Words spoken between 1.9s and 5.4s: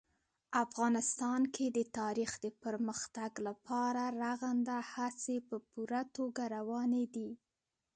تاریخ د پرمختګ لپاره رغنده هڅې